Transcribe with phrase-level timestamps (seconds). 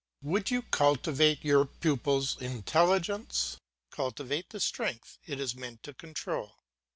[0.23, 3.57] Would you cultivate your pupil's intelligence,
[3.91, 6.55] cultivate the strength it is meant to control.